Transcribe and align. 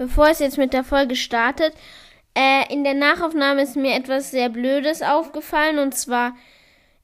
bevor 0.00 0.28
es 0.28 0.38
jetzt 0.38 0.56
mit 0.56 0.72
der 0.72 0.82
Folge 0.82 1.14
startet, 1.14 1.74
äh, 2.34 2.72
in 2.72 2.84
der 2.84 2.94
Nachaufnahme 2.94 3.60
ist 3.60 3.76
mir 3.76 3.94
etwas 3.94 4.30
sehr 4.30 4.48
Blödes 4.48 5.02
aufgefallen 5.02 5.78
und 5.78 5.94
zwar 5.94 6.34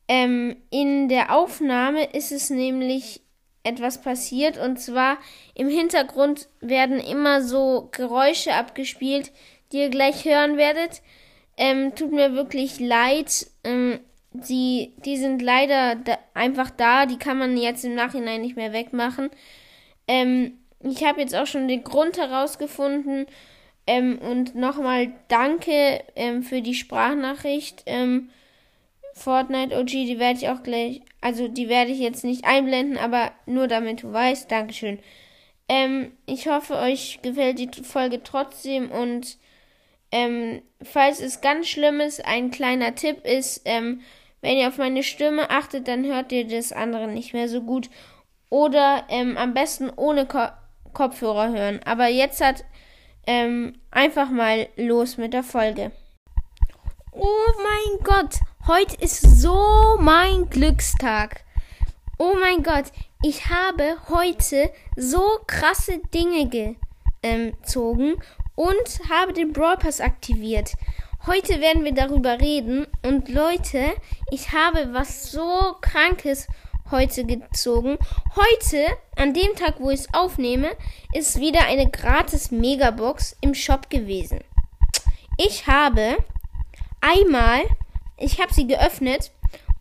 ähm, 0.08 0.56
in 0.70 1.10
der 1.10 1.36
Aufnahme 1.36 2.04
ist 2.04 2.32
es 2.32 2.48
nämlich 2.48 3.20
etwas 3.64 4.00
passiert 4.00 4.56
und 4.56 4.80
zwar 4.80 5.18
im 5.54 5.68
Hintergrund 5.68 6.48
werden 6.60 6.98
immer 6.98 7.42
so 7.42 7.90
Geräusche 7.92 8.54
abgespielt, 8.54 9.30
die 9.72 9.80
ihr 9.80 9.90
gleich 9.90 10.24
hören 10.24 10.56
werdet. 10.56 11.02
Ähm, 11.58 11.94
tut 11.94 12.12
mir 12.12 12.32
wirklich 12.32 12.80
leid. 12.80 13.46
Ähm, 13.62 14.00
die, 14.32 14.94
die 15.04 15.18
sind 15.18 15.42
leider 15.42 15.96
da, 15.96 16.16
einfach 16.32 16.70
da. 16.70 17.04
Die 17.04 17.18
kann 17.18 17.36
man 17.36 17.58
jetzt 17.58 17.84
im 17.84 17.94
Nachhinein 17.94 18.40
nicht 18.40 18.56
mehr 18.56 18.72
wegmachen. 18.72 19.28
Ähm, 20.08 20.58
ich 20.80 21.04
habe 21.04 21.20
jetzt 21.20 21.34
auch 21.34 21.46
schon 21.46 21.68
den 21.68 21.84
Grund 21.84 22.18
herausgefunden. 22.18 23.26
Ähm, 23.86 24.18
und 24.18 24.54
nochmal 24.54 25.12
danke 25.28 26.02
ähm, 26.16 26.42
für 26.42 26.60
die 26.60 26.74
Sprachnachricht. 26.74 27.84
Ähm, 27.86 28.30
Fortnite 29.14 29.78
OG, 29.78 29.86
die 29.86 30.18
werde 30.18 30.38
ich 30.38 30.48
auch 30.48 30.62
gleich, 30.62 31.00
also 31.22 31.48
die 31.48 31.68
werde 31.68 31.90
ich 31.90 31.98
jetzt 31.98 32.22
nicht 32.22 32.44
einblenden, 32.44 32.98
aber 32.98 33.32
nur 33.46 33.66
damit 33.66 34.02
du 34.02 34.12
weißt. 34.12 34.50
Dankeschön. 34.50 34.98
Ähm, 35.68 36.12
ich 36.26 36.48
hoffe, 36.48 36.76
euch 36.76 37.20
gefällt 37.22 37.58
die 37.58 37.82
Folge 37.82 38.22
trotzdem 38.22 38.90
und 38.90 39.38
ähm, 40.12 40.62
falls 40.82 41.20
es 41.20 41.40
ganz 41.40 41.66
schlimm 41.68 42.00
ist, 42.00 42.24
ein 42.24 42.50
kleiner 42.50 42.94
Tipp 42.94 43.24
ist, 43.24 43.62
ähm, 43.64 44.02
wenn 44.42 44.58
ihr 44.58 44.68
auf 44.68 44.78
meine 44.78 45.02
Stimme 45.02 45.50
achtet, 45.50 45.88
dann 45.88 46.04
hört 46.04 46.30
ihr 46.30 46.46
das 46.46 46.72
andere 46.72 47.08
nicht 47.08 47.32
mehr 47.32 47.48
so 47.48 47.62
gut. 47.62 47.88
Oder 48.48 49.10
am 49.10 49.54
besten 49.54 49.90
ohne 49.90 50.24
Ko 50.26 50.46
Kopfhörer 50.96 51.50
hören. 51.50 51.80
Aber 51.84 52.08
jetzt 52.08 52.42
hat 52.42 52.64
ähm, 53.26 53.78
einfach 53.90 54.30
mal 54.30 54.66
los 54.76 55.18
mit 55.18 55.34
der 55.34 55.42
Folge. 55.42 55.92
Oh 57.12 57.52
mein 57.62 58.02
Gott, 58.02 58.36
heute 58.66 58.96
ist 59.02 59.20
so 59.20 59.98
mein 60.00 60.48
Glückstag. 60.48 61.44
Oh 62.18 62.34
mein 62.40 62.62
Gott, 62.62 62.86
ich 63.22 63.50
habe 63.50 63.96
heute 64.08 64.70
so 64.96 65.22
krasse 65.46 66.00
Dinge 66.14 66.76
gezogen 67.22 68.14
und 68.54 69.10
habe 69.10 69.34
den 69.34 69.52
Brawl 69.52 69.76
Pass 69.76 70.00
aktiviert. 70.00 70.72
Heute 71.26 71.60
werden 71.60 71.84
wir 71.84 71.92
darüber 71.92 72.40
reden 72.40 72.86
und 73.02 73.28
Leute, 73.28 73.92
ich 74.30 74.52
habe 74.52 74.94
was 74.94 75.30
so 75.30 75.76
krankes 75.82 76.46
heute 76.90 77.24
gezogen. 77.24 77.98
Heute, 78.34 78.86
an 79.16 79.34
dem 79.34 79.54
Tag, 79.56 79.80
wo 79.80 79.90
ich 79.90 80.00
es 80.00 80.14
aufnehme, 80.14 80.70
ist 81.12 81.40
wieder 81.40 81.66
eine 81.66 81.90
gratis 81.90 82.50
Megabox 82.50 83.36
im 83.40 83.54
Shop 83.54 83.90
gewesen. 83.90 84.40
Ich 85.38 85.66
habe 85.66 86.16
einmal, 87.00 87.62
ich 88.16 88.40
habe 88.40 88.54
sie 88.54 88.66
geöffnet 88.66 89.30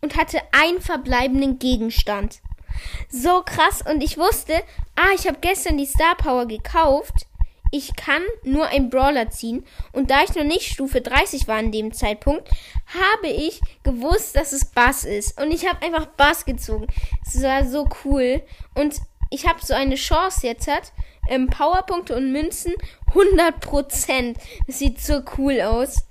und 0.00 0.16
hatte 0.16 0.40
einen 0.52 0.80
verbleibenden 0.80 1.58
Gegenstand. 1.58 2.40
So 3.08 3.42
krass 3.42 3.82
und 3.82 4.02
ich 4.02 4.18
wusste, 4.18 4.54
ah, 4.96 5.14
ich 5.14 5.26
habe 5.26 5.38
gestern 5.40 5.78
die 5.78 5.86
Star 5.86 6.14
Power 6.16 6.46
gekauft 6.46 7.26
ich 7.72 7.96
kann 7.96 8.22
nur 8.42 8.66
einen 8.68 8.90
Brawler 8.90 9.30
ziehen. 9.30 9.64
Und 9.92 10.10
da 10.10 10.22
ich 10.22 10.34
noch 10.34 10.44
nicht 10.44 10.72
Stufe 10.72 11.00
30 11.00 11.48
war 11.48 11.56
an 11.56 11.72
dem 11.72 11.92
Zeitpunkt, 11.92 12.48
habe 12.86 13.28
ich 13.28 13.60
gewusst, 13.82 14.36
dass 14.36 14.52
es 14.52 14.66
Bass 14.66 15.04
ist. 15.04 15.40
Und 15.40 15.50
ich 15.50 15.66
habe 15.66 15.84
einfach 15.84 16.06
Bass 16.06 16.44
gezogen. 16.44 16.86
Es 17.26 17.42
war 17.42 17.64
so 17.64 17.88
cool. 18.04 18.42
Und 18.74 18.96
ich 19.30 19.46
habe 19.46 19.64
so 19.64 19.74
eine 19.74 19.96
Chance 19.96 20.46
jetzt 20.46 20.68
hat. 20.68 20.92
Ähm, 21.28 21.48
Powerpunkte 21.48 22.14
und 22.14 22.30
Münzen 22.30 22.74
100%. 23.12 24.36
Das 24.66 24.78
sieht 24.78 25.00
so 25.00 25.22
cool 25.38 25.60
aus. 25.60 26.06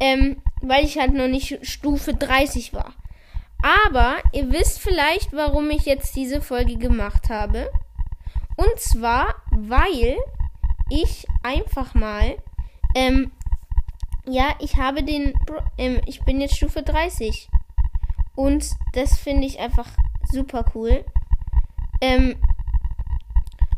Ähm, 0.00 0.42
weil 0.62 0.84
ich 0.84 0.98
halt 0.98 1.12
noch 1.12 1.28
nicht 1.28 1.58
Stufe 1.66 2.14
30 2.14 2.72
war. 2.72 2.94
Aber 3.62 4.16
ihr 4.32 4.50
wisst 4.52 4.80
vielleicht, 4.80 5.32
warum 5.32 5.70
ich 5.70 5.84
jetzt 5.84 6.16
diese 6.16 6.42
Folge 6.42 6.76
gemacht 6.76 7.28
habe. 7.28 7.70
Und 8.56 8.78
zwar, 8.78 9.34
weil 9.50 10.16
ich 10.90 11.26
einfach 11.42 11.94
mal, 11.94 12.36
ähm, 12.94 13.32
ja, 14.26 14.54
ich 14.58 14.76
habe 14.76 15.02
den, 15.02 15.34
ähm, 15.78 16.00
ich 16.06 16.22
bin 16.22 16.40
jetzt 16.40 16.56
Stufe 16.56 16.82
30. 16.82 17.48
Und 18.36 18.68
das 18.92 19.18
finde 19.18 19.46
ich 19.46 19.60
einfach 19.60 19.88
super 20.30 20.64
cool. 20.74 21.04
Ähm, 22.00 22.36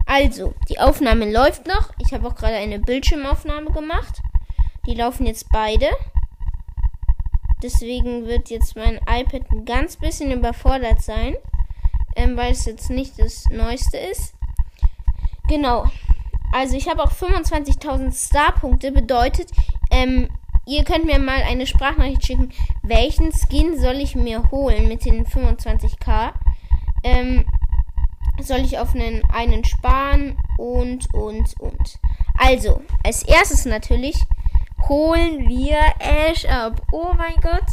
also, 0.06 0.54
die 0.68 0.78
Aufnahme 0.78 1.30
läuft 1.30 1.66
noch. 1.66 1.92
Ich 1.98 2.12
habe 2.12 2.28
auch 2.28 2.36
gerade 2.36 2.56
eine 2.56 2.78
Bildschirmaufnahme 2.78 3.72
gemacht. 3.72 4.22
Die 4.86 4.94
laufen 4.94 5.26
jetzt 5.26 5.50
beide. 5.50 5.88
Deswegen 7.62 8.26
wird 8.26 8.50
jetzt 8.50 8.76
mein 8.76 9.00
iPad 9.08 9.50
ein 9.50 9.64
ganz 9.64 9.96
bisschen 9.96 10.30
überfordert 10.30 11.02
sein, 11.02 11.36
ähm, 12.14 12.36
weil 12.36 12.52
es 12.52 12.66
jetzt 12.66 12.90
nicht 12.90 13.18
das 13.18 13.44
Neueste 13.50 13.96
ist. 13.96 14.34
Genau. 15.48 15.86
Also 16.52 16.76
ich 16.76 16.88
habe 16.88 17.02
auch 17.02 17.12
25.000 17.12 18.12
Star-Punkte. 18.12 18.92
Bedeutet, 18.92 19.50
ähm, 19.90 20.28
ihr 20.66 20.84
könnt 20.84 21.04
mir 21.04 21.18
mal 21.18 21.42
eine 21.42 21.66
Sprachnachricht 21.66 22.24
schicken. 22.26 22.52
Welchen 22.82 23.32
Skin 23.32 23.78
soll 23.78 23.96
ich 23.96 24.14
mir 24.14 24.50
holen 24.50 24.88
mit 24.88 25.04
den 25.04 25.26
25k? 25.26 26.32
Ähm, 27.02 27.44
soll 28.40 28.60
ich 28.60 28.78
auf 28.78 28.94
einen, 28.94 29.24
einen 29.30 29.64
sparen 29.64 30.38
und, 30.58 31.12
und, 31.14 31.58
und. 31.60 31.98
Also, 32.38 32.82
als 33.04 33.22
erstes 33.22 33.64
natürlich 33.64 34.16
holen 34.88 35.48
wir 35.48 35.78
Ash 35.98 36.44
ab. 36.44 36.80
Oh 36.92 37.12
mein 37.16 37.36
Gott. 37.40 37.66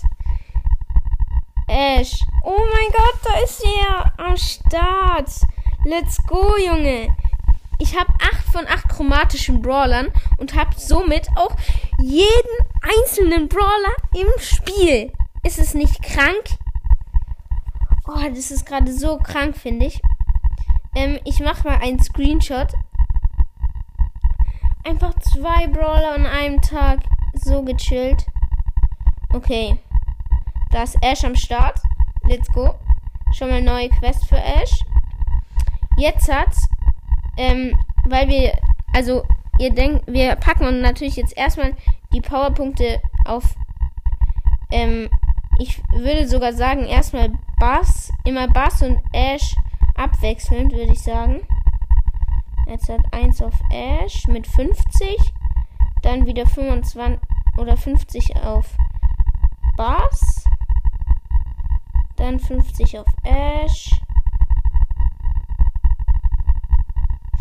Ash. 1.67 2.19
Oh 2.44 2.59
mein 2.59 2.91
Gott, 2.91 3.19
da 3.23 3.39
ist 3.39 3.63
er 3.63 4.19
am 4.19 4.38
Start. 4.38 5.29
Let's 5.85 6.17
go, 6.28 6.56
Junge. 6.57 7.16
Ich 7.79 7.97
habe 7.97 8.13
8 8.22 8.35
von 8.51 8.67
8 8.67 8.89
chromatischen 8.89 9.61
Brawlern 9.61 10.11
und 10.38 10.56
habe 10.56 10.72
somit 10.78 11.28
auch 11.35 11.56
jeden 12.00 12.57
einzelnen 12.81 13.50
Brawler 13.50 13.94
im 14.13 14.28
Spiel. 14.39 15.11
Ist 15.44 15.59
es 15.59 15.73
nicht 15.73 16.01
krank? 16.01 16.57
Oh, 18.07 18.29
das 18.29 18.51
ist 18.51 18.66
gerade 18.66 18.91
so 18.94 19.17
krank, 19.17 19.57
finde 19.57 19.85
ich. 19.85 20.01
Ähm, 20.95 21.19
ich 21.25 21.39
mache 21.39 21.67
mal 21.67 21.79
einen 21.79 22.01
Screenshot. 22.01 22.73
Einfach 24.85 25.13
zwei 25.19 25.67
Brawler 25.67 26.13
an 26.13 26.25
einem 26.25 26.62
Tag. 26.62 27.00
So 27.33 27.63
gechillt. 27.63 28.25
Okay. 29.33 29.78
Da 30.72 30.83
ist 30.83 30.97
Ash 31.01 31.23
am 31.23 31.35
Start. 31.35 31.79
Let's 32.23 32.47
go. 32.50 32.75
Schon 33.33 33.50
mal 33.50 33.62
neue 33.62 33.89
Quest 33.89 34.25
für 34.28 34.38
Ash. 34.38 34.83
Jetzt 35.97 36.31
hat's 36.31 36.67
ähm, 37.38 37.75
weil 38.05 38.27
wir, 38.27 38.53
also 38.94 39.23
ihr 39.59 39.73
denkt, 39.73 40.05
wir 40.07 40.35
packen 40.35 40.81
natürlich 40.81 41.16
jetzt 41.16 41.35
erstmal 41.38 41.75
die 42.13 42.21
Powerpunkte 42.21 43.01
auf, 43.25 43.55
ähm, 44.71 45.09
ich 45.59 45.81
würde 45.94 46.27
sogar 46.27 46.53
sagen, 46.53 46.85
erstmal 46.85 47.31
Bass, 47.59 48.11
immer 48.23 48.47
Bass 48.47 48.81
und 48.81 48.99
Ash 49.13 49.55
abwechselnd, 49.95 50.71
würde 50.71 50.91
ich 50.91 51.01
sagen. 51.01 51.47
Jetzt 52.67 52.89
hat 52.89 53.01
1 53.11 53.41
auf 53.41 53.53
Ash 53.71 54.25
mit 54.27 54.47
50, 54.47 55.33
dann 56.01 56.25
wieder 56.25 56.45
25 56.45 57.19
oder 57.57 57.77
50 57.77 58.35
auf 58.38 58.75
Bass, 59.75 60.45
dann 62.15 62.39
50 62.39 63.00
auf 63.00 63.05
Ash, 63.23 63.91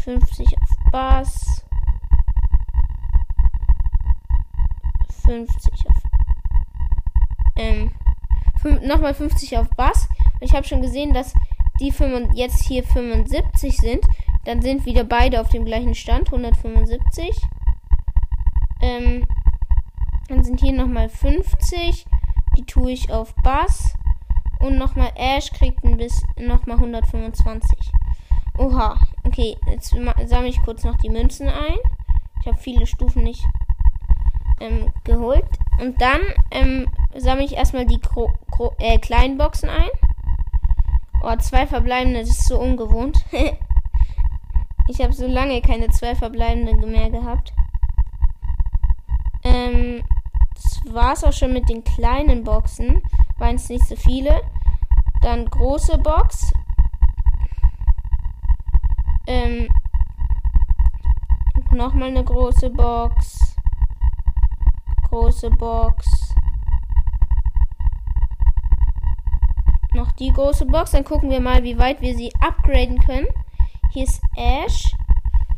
50 0.04 0.46
auf 0.60 0.68
Bass. 0.90 1.64
50 5.24 5.72
auf. 5.88 6.02
Ähm. 7.56 7.92
Nochmal 8.82 9.14
50 9.14 9.58
auf 9.58 9.68
Bass. 9.70 10.08
Ich 10.40 10.54
habe 10.54 10.66
schon 10.66 10.82
gesehen, 10.82 11.12
dass 11.12 11.34
die 11.80 11.92
5, 11.92 12.34
jetzt 12.34 12.64
hier 12.64 12.82
75 12.84 13.76
sind. 13.76 14.04
Dann 14.44 14.60
sind 14.60 14.86
wieder 14.86 15.04
beide 15.04 15.40
auf 15.40 15.48
dem 15.50 15.64
gleichen 15.64 15.94
Stand. 15.94 16.32
175. 16.32 17.30
Ähm. 18.80 19.26
Dann 20.28 20.42
sind 20.42 20.60
hier 20.60 20.72
nochmal 20.72 21.08
50. 21.08 22.06
Die 22.56 22.64
tue 22.64 22.92
ich 22.92 23.12
auf 23.12 23.34
Bass. 23.44 23.94
Und 24.58 24.78
nochmal 24.78 25.12
Ash 25.16 25.50
kriegt 25.52 25.84
ein 25.84 25.96
bisschen 25.96 26.28
nochmal 26.38 26.76
125. 26.76 27.92
Oha. 28.58 28.98
Okay, 29.24 29.56
jetzt 29.66 29.94
sammle 30.26 30.48
ich 30.48 30.62
kurz 30.62 30.84
noch 30.84 30.96
die 30.98 31.10
Münzen 31.10 31.48
ein. 31.48 31.78
Ich 32.40 32.46
habe 32.46 32.58
viele 32.58 32.86
Stufen 32.86 33.22
nicht 33.22 33.44
ähm, 34.60 34.92
geholt. 35.04 35.46
Und 35.80 36.00
dann 36.00 36.20
ähm, 36.50 36.88
sammle 37.16 37.44
ich 37.44 37.56
erstmal 37.56 37.86
die 37.86 38.00
Kro 38.00 38.32
Kro 38.50 38.74
äh, 38.78 38.98
kleinen 38.98 39.38
Boxen 39.38 39.68
ein. 39.68 39.90
Oh, 41.22 41.36
zwei 41.36 41.66
verbleibende, 41.66 42.20
das 42.20 42.30
ist 42.30 42.48
so 42.48 42.58
ungewohnt. 42.58 43.24
Ich 44.88 45.00
habe 45.00 45.12
so 45.12 45.26
lange 45.26 45.62
keine 45.62 45.88
zwei 45.88 46.14
verbleibenden 46.14 46.90
mehr 46.90 47.08
gehabt. 47.08 47.52
Ähm, 49.44 50.02
das 50.54 50.80
war's 50.92 51.24
auch 51.24 51.32
schon 51.32 51.52
mit 51.52 51.68
den 51.68 51.84
kleinen 51.84 52.44
Boxen. 52.44 53.02
Waren 53.38 53.56
es 53.56 53.68
nicht 53.68 53.86
so 53.86 53.96
viele. 53.96 54.42
Dann 55.22 55.46
große 55.46 55.98
Box. 55.98 56.52
Ähm, 59.32 59.66
nochmal 61.70 62.08
eine 62.08 62.22
große 62.22 62.68
Box. 62.68 63.56
Große 65.08 65.48
Box. 65.52 66.34
Noch 69.94 70.12
die 70.12 70.30
große 70.30 70.66
Box. 70.66 70.90
Dann 70.90 71.04
gucken 71.04 71.30
wir 71.30 71.40
mal, 71.40 71.62
wie 71.62 71.78
weit 71.78 72.02
wir 72.02 72.14
sie 72.14 72.30
upgraden 72.42 72.98
können. 72.98 73.26
Hier 73.92 74.04
ist 74.04 74.22
Ash. 74.36 74.94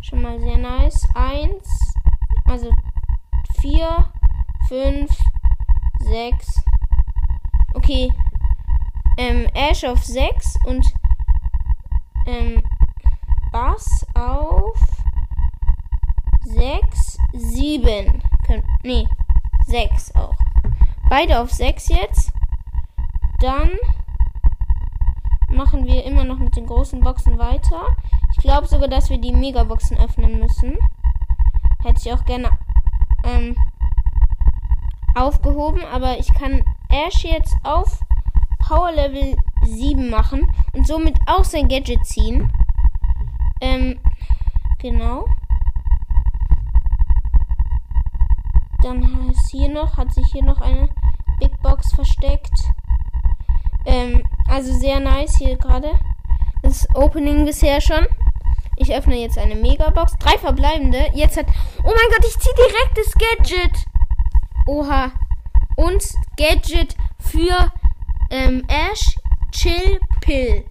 Schon 0.03 0.23
mal 0.23 0.39
sehr 0.39 0.59
nice. 0.59 1.09
Eins. 1.17 1.95
Also 2.45 2.71
vier, 3.61 4.07
fünf, 4.69 5.11
sechs. 5.99 6.65
Okay. 7.75 8.13
Ähm, 9.19 9.49
Ash 9.53 9.83
auf 9.83 10.05
sechs 10.05 10.57
und 10.65 10.87
ähm, 12.27 12.63
Bass 13.55 14.05
auf 14.15 14.77
sechs, 16.43 17.17
sieben. 17.33 18.21
Nee, 18.83 19.07
sechs 19.65 20.13
auch. 20.17 20.37
Beide 21.09 21.39
auf 21.39 21.53
sechs 21.53 21.87
jetzt. 21.89 22.33
Dann 23.39 23.71
machen 25.49 25.87
wir 25.87 26.03
immer 26.03 26.25
noch 26.25 26.39
mit 26.39 26.57
den 26.57 26.67
großen 26.67 26.99
Boxen 26.99 27.39
weiter. 27.39 27.95
Ich 28.33 28.39
glaube 28.39 28.67
sogar, 28.67 28.89
dass 28.89 29.09
wir 29.09 29.19
die 29.19 29.33
Megaboxen 29.33 29.99
öffnen 29.99 30.41
müssen. 30.41 30.77
Hätte 31.85 32.01
ich 32.05 32.13
auch 32.13 32.25
gerne 32.25 32.59
ähm, 33.23 33.57
aufgehoben, 35.15 35.85
aber 35.93 36.19
ich 36.19 36.35
kann 36.35 36.65
Ash 36.89 37.23
jetzt 37.23 37.55
auf 37.63 38.01
Power 38.59 38.91
Level 38.91 39.37
7 39.63 40.11
machen 40.11 40.53
und 40.73 40.89
somit 40.89 41.17
auch 41.29 41.45
sein 41.45 41.69
Gadget 41.69 42.05
ziehen. 42.05 42.51
Ähm, 43.65 43.99
genau. 44.79 45.25
Dann 48.83 49.31
ist 49.31 49.51
hier 49.51 49.71
noch, 49.71 49.97
hat 49.97 50.13
sich 50.13 50.27
hier 50.33 50.45
noch 50.45 50.61
eine 50.61 50.91
Big 51.41 51.63
Box 51.63 51.95
versteckt. 51.95 52.53
Ähm, 53.87 54.23
also 54.49 54.71
sehr 54.75 55.01
nice 55.01 55.37
hier 55.39 55.57
gerade. 55.57 55.93
Das 56.63 56.87
Opening 56.95 57.47
bisher 57.47 57.81
schon. 57.81 58.07
Ich 58.77 58.95
öffne 58.95 59.17
jetzt 59.17 59.39
eine 59.39 59.55
Megabox. 59.55 60.13
Drei 60.19 60.37
verbleibende. 60.37 61.11
Jetzt 61.15 61.39
hat. 61.39 61.47
Oh 61.79 61.87
mein 61.87 62.11
Gott, 62.11 62.27
ich 62.29 62.39
ziehe 62.39 62.55
direkt 62.57 62.99
das 62.99 63.15
Gadget. 63.15 63.87
Oha. 64.67 65.11
Und 65.77 66.05
Gadget 66.37 66.97
für 67.19 67.73
ähm, 68.31 68.63
Ash 68.69 69.17
Chill 69.53 70.01
Pill. 70.21 70.67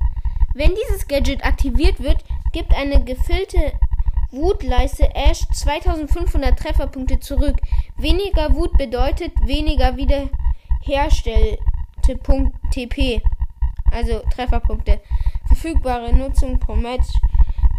Wenn 0.54 0.76
dieses 0.76 1.08
Gadget 1.08 1.44
aktiviert 1.44 2.00
wird, 2.00 2.24
gibt 2.54 2.74
eine 2.74 3.04
gefüllte 3.04 3.74
Wutleiste 4.32 5.14
Ash 5.14 5.42
2500 5.52 6.58
Trefferpunkte 6.58 7.20
zurück. 7.20 7.60
Weniger 7.98 8.56
Wut 8.56 8.78
bedeutet 8.78 9.34
weniger 9.46 9.98
wiederherstellte 9.98 11.60
Punkt 12.24 12.56
TP. 12.72 13.22
Also 13.92 14.24
Trefferpunkte. 14.34 15.02
Verfügbare 15.46 16.16
Nutzung 16.16 16.60
pro 16.60 16.76
Match 16.76 17.08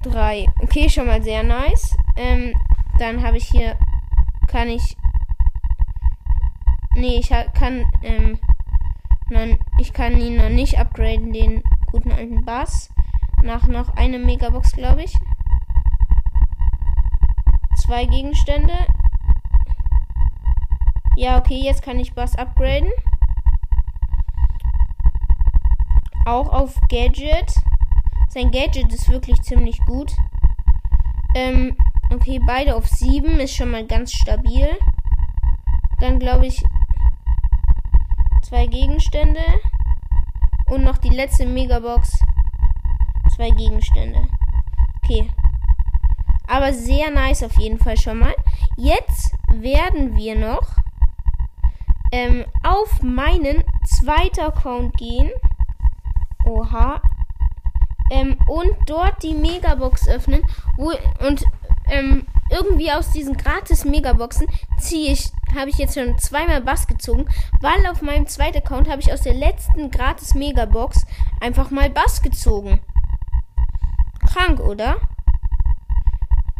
3. 0.04 0.46
Okay, 0.60 0.88
schon 0.88 1.06
mal 1.06 1.22
sehr 1.22 1.42
nice. 1.42 1.96
Ähm, 2.16 2.54
dann 2.98 3.22
habe 3.22 3.38
ich 3.38 3.48
hier, 3.48 3.76
kann 4.46 4.68
ich, 4.68 4.96
nee, 6.94 7.18
ich 7.18 7.30
kann, 7.54 7.84
ähm, 8.02 8.38
nein, 9.28 9.58
ich 9.78 9.92
kann 9.92 10.20
ihn 10.20 10.36
noch 10.36 10.50
nicht 10.50 10.78
upgraden, 10.78 11.32
den 11.32 11.64
guten 11.90 12.12
alten 12.12 12.44
Bass. 12.44 12.93
Nach 13.44 13.66
noch 13.66 13.90
eine 13.90 14.18
Megabox, 14.18 14.72
glaube 14.72 15.02
ich. 15.02 15.14
Zwei 17.76 18.06
Gegenstände. 18.06 18.72
Ja, 21.16 21.36
okay, 21.36 21.60
jetzt 21.62 21.82
kann 21.82 22.00
ich 22.00 22.14
Bass 22.14 22.36
upgraden. 22.36 22.90
Auch 26.24 26.48
auf 26.54 26.80
Gadget. 26.88 27.54
Sein 28.30 28.50
Gadget 28.50 28.90
ist 28.90 29.10
wirklich 29.10 29.42
ziemlich 29.42 29.78
gut. 29.80 30.10
Ähm, 31.34 31.76
okay, 32.14 32.40
beide 32.46 32.74
auf 32.76 32.88
7 32.88 33.40
ist 33.40 33.54
schon 33.54 33.72
mal 33.72 33.86
ganz 33.86 34.12
stabil. 34.14 34.70
Dann 36.00 36.18
glaube 36.18 36.46
ich 36.46 36.64
zwei 38.40 38.66
Gegenstände. 38.68 39.44
Und 40.68 40.82
noch 40.82 40.96
die 40.96 41.10
letzte 41.10 41.44
Megabox. 41.44 42.24
Zwei 43.34 43.50
Gegenstände. 43.50 44.28
Okay. 45.02 45.28
Aber 46.46 46.72
sehr 46.72 47.10
nice 47.10 47.42
auf 47.42 47.58
jeden 47.58 47.78
Fall 47.78 47.96
schon 47.96 48.18
mal. 48.18 48.34
Jetzt 48.76 49.34
werden 49.48 50.16
wir 50.16 50.38
noch 50.38 50.66
ähm, 52.12 52.44
auf 52.62 53.02
meinen 53.02 53.64
zweiten 53.84 54.40
Account 54.40 54.96
gehen. 54.96 55.30
Oha. 56.44 57.02
Ähm, 58.10 58.36
und 58.46 58.70
dort 58.86 59.22
die 59.22 59.34
Megabox 59.34 60.06
öffnen. 60.06 60.42
Wo, 60.76 60.92
und 61.26 61.42
ähm, 61.88 62.26
irgendwie 62.50 62.92
aus 62.92 63.10
diesen 63.10 63.36
gratis 63.36 63.84
Megaboxen 63.84 64.46
ziehe 64.78 65.12
ich, 65.12 65.32
habe 65.56 65.70
ich 65.70 65.78
jetzt 65.78 65.94
schon 65.94 66.16
zweimal 66.18 66.60
Bass 66.60 66.86
gezogen, 66.86 67.26
weil 67.60 67.86
auf 67.90 68.00
meinem 68.00 68.28
zweiten 68.28 68.58
Account 68.58 68.88
habe 68.88 69.00
ich 69.00 69.12
aus 69.12 69.22
der 69.22 69.34
letzten 69.34 69.90
gratis 69.90 70.34
Megabox 70.34 71.04
einfach 71.40 71.70
mal 71.70 71.90
Bass 71.90 72.22
gezogen. 72.22 72.80
Krank, 74.34 74.58
oder? 74.58 74.96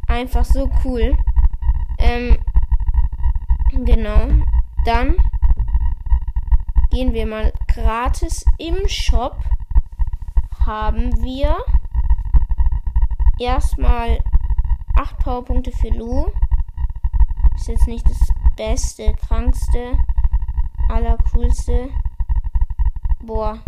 Einfach 0.06 0.44
so 0.44 0.70
cool. 0.84 1.16
Ähm, 1.98 2.38
genau. 3.72 4.28
Dann 4.84 5.16
gehen 6.92 7.12
wir 7.12 7.26
mal 7.26 7.52
gratis 7.66 8.44
im 8.58 8.86
Shop 8.86 9.42
haben 10.64 11.12
wir 11.20 11.56
erstmal 13.40 14.20
8 14.96 15.18
Powerpunkte 15.18 15.72
für 15.72 15.88
Lu. 15.88 16.30
Ist 17.56 17.66
jetzt 17.66 17.88
nicht 17.88 18.08
das 18.08 18.20
beste, 18.56 19.14
krankste, 19.14 19.98
allercoolste. 20.88 21.90
Boah. 23.20 23.58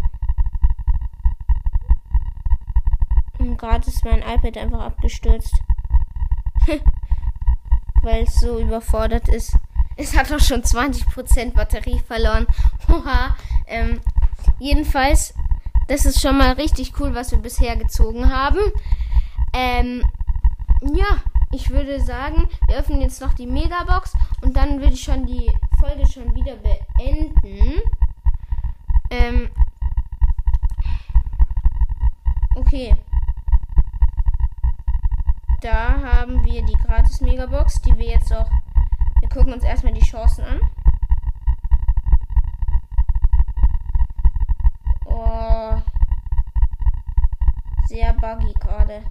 Und 3.56 3.60
gerade 3.60 3.88
ist 3.88 4.04
mein 4.04 4.20
iPad 4.20 4.58
einfach 4.58 4.80
abgestürzt. 4.80 5.54
Weil 8.02 8.24
es 8.24 8.38
so 8.38 8.58
überfordert 8.58 9.30
ist. 9.30 9.56
Es 9.96 10.14
hat 10.14 10.30
auch 10.30 10.40
schon 10.40 10.60
20% 10.60 11.54
Batterie 11.54 11.98
verloren. 12.00 12.46
Oha. 12.88 13.34
Ähm, 13.66 14.02
jedenfalls 14.58 15.32
das 15.88 16.04
ist 16.04 16.20
schon 16.20 16.36
mal 16.36 16.52
richtig 16.52 17.00
cool, 17.00 17.14
was 17.14 17.30
wir 17.30 17.38
bisher 17.38 17.76
gezogen 17.76 18.30
haben. 18.30 18.58
Ähm, 19.54 20.04
ja, 20.82 21.22
ich 21.50 21.70
würde 21.70 21.98
sagen, 22.02 22.46
wir 22.66 22.76
öffnen 22.76 23.00
jetzt 23.00 23.22
noch 23.22 23.32
die 23.32 23.46
Megabox 23.46 24.12
und 24.42 24.54
dann 24.54 24.80
würde 24.80 24.92
ich 24.92 25.02
schon 25.02 25.24
die 25.24 25.50
Folge 25.80 26.06
schon 26.06 26.34
wieder 26.34 26.56
beenden. 26.56 27.80
Ähm, 29.10 29.48
okay. 32.56 32.94
Da 35.66 36.00
haben 36.00 36.44
wir 36.44 36.64
die 36.64 36.74
gratis 36.74 37.20
Megabox, 37.20 37.82
die 37.82 37.98
wir 37.98 38.06
jetzt 38.06 38.32
auch. 38.32 38.48
Wir 39.18 39.28
gucken 39.28 39.52
uns 39.52 39.64
erstmal 39.64 39.92
die 39.92 40.00
Chancen 40.00 40.44
an. 40.44 40.60
Oh. 45.06 45.82
Sehr 47.88 48.12
buggy 48.12 48.52
gerade. 48.52 49.02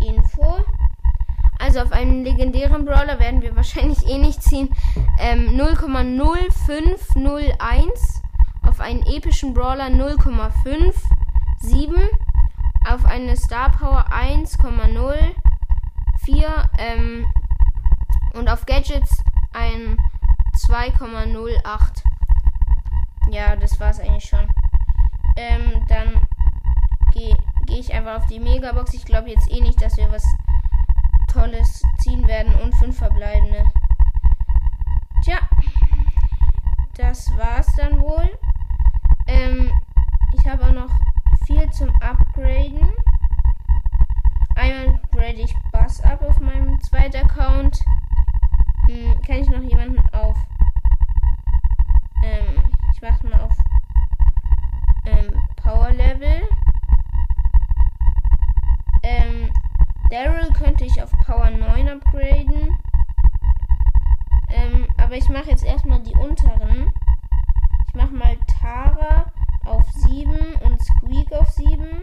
Info. 0.00 0.64
Also 1.58 1.80
auf 1.80 1.90
einen 1.90 2.22
legendären 2.22 2.84
Brawler 2.84 3.18
werden 3.18 3.42
wir 3.42 3.56
wahrscheinlich 3.56 4.06
eh 4.06 4.18
nicht 4.18 4.44
ziehen. 4.44 4.72
Ähm, 5.18 5.58
0,0501. 5.58 8.19
Auf 8.80 8.86
einen 8.86 9.04
epischen 9.04 9.52
Brawler 9.52 9.88
0,57. 9.88 12.08
Auf 12.88 13.04
eine 13.04 13.36
Star 13.36 13.70
Power 13.70 14.06
1,04. 14.10 15.34
Ähm, 16.78 17.26
und 18.32 18.48
auf 18.48 18.64
Gadgets 18.64 19.22
ein 19.52 19.98
2,08. 20.66 22.02
ja, 23.30 23.54
das 23.54 23.78
war's 23.78 24.00
eigentlich 24.00 24.24
schon. 24.24 24.50
Ähm, 25.36 25.84
dann 25.88 26.26
gehe 27.12 27.36
geh 27.66 27.80
ich 27.80 27.92
einfach 27.92 28.22
auf 28.22 28.26
die 28.28 28.40
Megabox. 28.40 28.94
Ich 28.94 29.04
glaube 29.04 29.28
jetzt 29.28 29.50
eh 29.50 29.60
nicht, 29.60 29.82
dass 29.82 29.98
wir 29.98 30.10
was 30.10 30.24
Tolles 31.30 31.82
ziehen 31.98 32.26
werden 32.26 32.54
und 32.54 32.74
fünf 32.76 32.96
verbleibende. 32.96 33.70
Tja, 35.22 35.36
das 36.96 37.30
war's 37.36 37.68
dann 37.76 38.00
wohl. 38.00 38.30
Ähm, 39.30 39.70
ich 40.32 40.44
habe 40.48 40.64
auch 40.64 40.72
noch 40.72 40.90
viel 41.46 41.70
zum 41.70 41.88
Upgraden. 42.02 42.92
Einmal 44.56 45.00
grade 45.12 45.40
ich 45.40 45.54
Bass 45.70 46.00
ab 46.00 46.20
auf 46.22 46.40
meinem 46.40 46.80
zweiten 46.80 47.24
Account. 47.24 47.78
Hm, 48.88 49.20
kann 49.22 49.36
ich 49.36 49.48
noch 49.48 49.62
jemanden 49.62 50.00
auf. 50.12 50.36
Ähm, 52.24 52.64
ich 52.92 53.00
mache 53.00 53.26
mal 53.28 53.40
auf 53.40 53.56
ähm, 55.06 55.32
Power 55.62 55.92
Level. 55.92 56.42
Ähm, 59.04 59.52
Daryl 60.10 60.52
könnte 60.54 60.84
ich 60.84 61.00
auf 61.00 61.12
Power 61.24 61.50
9 61.50 61.88
upgraden. 61.88 62.78
Ähm, 64.48 64.88
aber 64.98 65.14
ich 65.14 65.28
mache 65.28 65.50
jetzt 65.50 65.64
erstmal 65.64 66.02
die 66.02 66.14
unteren. 66.14 66.92
Tara 69.00 69.24
auf 69.64 69.90
7 69.92 70.54
und 70.64 70.82
Squeak 70.82 71.32
auf 71.32 71.48
7. 71.50 72.02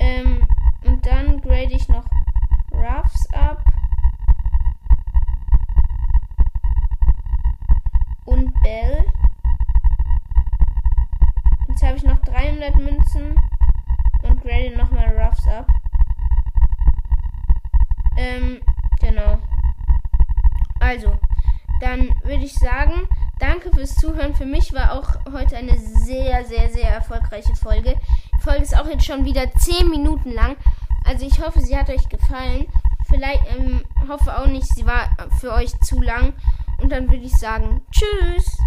Ähm, 0.00 0.46
und 0.84 1.06
dann 1.06 1.40
grade 1.40 1.72
ich 1.72 1.88
noch 1.88 2.04
Ruffs 2.72 3.26
ab. 3.32 3.62
Und 8.24 8.52
Bell. 8.62 9.06
Jetzt 11.68 11.82
habe 11.82 11.96
ich 11.96 12.04
noch 12.04 12.18
300 12.18 12.76
Münzen 12.76 13.36
und 14.22 14.42
grade 14.42 14.76
nochmal 14.76 15.16
Ruffs 15.18 15.46
ab. 15.48 15.66
Ähm, 18.16 18.60
genau. 19.00 19.38
Also, 20.80 21.18
dann 21.80 22.08
würde 22.24 22.44
ich 22.44 22.54
sagen, 22.54 23.08
danke 23.38 23.70
fürs 23.72 23.94
Zuhören. 23.96 24.34
Für 24.34 24.46
mich 24.46 24.72
war 24.72 24.92
auch 24.92 25.32
heute 25.32 25.56
eine 25.56 25.76
sehr, 25.78 26.44
sehr, 26.44 26.70
sehr 26.70 26.90
erfolgreiche 26.90 27.54
Folge. 27.54 27.94
Die 28.36 28.42
Folge 28.42 28.62
ist 28.62 28.76
auch 28.76 28.86
jetzt 28.86 29.06
schon 29.06 29.24
wieder 29.24 29.50
10 29.52 29.88
Minuten 29.88 30.32
lang. 30.32 30.56
Also 31.04 31.26
ich 31.26 31.40
hoffe, 31.40 31.60
sie 31.60 31.76
hat 31.76 31.88
euch 31.88 32.08
gefallen. 32.08 32.66
Vielleicht 33.08 33.42
ähm, 33.56 33.84
hoffe 34.08 34.36
auch 34.38 34.46
nicht, 34.46 34.66
sie 34.66 34.84
war 34.84 35.08
für 35.40 35.52
euch 35.52 35.70
zu 35.80 36.00
lang. 36.00 36.34
Und 36.80 36.92
dann 36.92 37.10
würde 37.10 37.24
ich 37.24 37.36
sagen, 37.36 37.80
tschüss. 37.90 38.57